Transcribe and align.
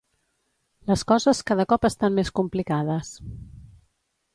Les 0.93 1.03
coses 1.11 1.43
cada 1.53 1.67
cop 1.75 1.87
estan 1.93 2.19
més 2.21 2.35
complicades. 2.41 3.17